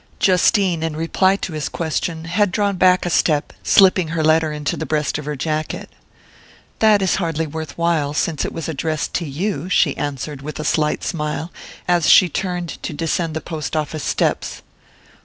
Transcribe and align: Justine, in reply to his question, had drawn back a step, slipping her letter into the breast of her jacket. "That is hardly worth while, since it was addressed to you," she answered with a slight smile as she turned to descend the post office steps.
Justine, 0.17 0.81
in 0.81 0.95
reply 0.95 1.35
to 1.35 1.53
his 1.53 1.69
question, 1.69 2.25
had 2.25 2.49
drawn 2.51 2.75
back 2.75 3.05
a 3.05 3.09
step, 3.11 3.53
slipping 3.61 4.07
her 4.07 4.23
letter 4.23 4.51
into 4.51 4.75
the 4.75 4.87
breast 4.87 5.19
of 5.19 5.25
her 5.25 5.35
jacket. 5.35 5.91
"That 6.79 7.03
is 7.03 7.17
hardly 7.17 7.45
worth 7.45 7.77
while, 7.77 8.15
since 8.15 8.43
it 8.43 8.51
was 8.51 8.67
addressed 8.67 9.13
to 9.13 9.25
you," 9.27 9.69
she 9.69 9.95
answered 9.97 10.41
with 10.41 10.59
a 10.59 10.65
slight 10.65 11.03
smile 11.03 11.51
as 11.87 12.09
she 12.09 12.29
turned 12.29 12.81
to 12.81 12.93
descend 12.93 13.35
the 13.35 13.41
post 13.41 13.75
office 13.75 14.03
steps. 14.03 14.63